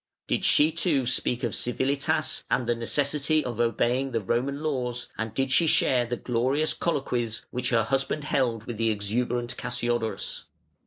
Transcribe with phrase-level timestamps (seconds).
[0.25, 5.31] Did she too speak of civilitas and the necessity of obeying the Roman laws, and
[5.31, 10.45] did she share the "glorious colloquies" which her husband held with the exuberant Cassiodorus?